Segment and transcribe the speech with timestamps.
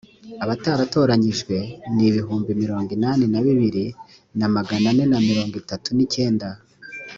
[0.43, 1.55] abataratoranyijwe
[1.93, 3.85] ni ibihumbi mirongo inani na bibiri
[4.39, 6.49] na magana ane na mirongo itatu n’ icyenda